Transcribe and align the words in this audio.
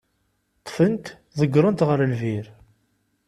Ṭṭfen-t, 0.59 1.05
ḍeggren-t 1.39 1.85
ɣer 1.87 1.99
lbir. 2.11 2.45